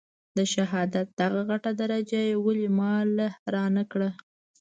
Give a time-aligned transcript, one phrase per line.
[0.37, 4.09] د شهادت دغه غټه درجه يې ولې ما له رانه کړه.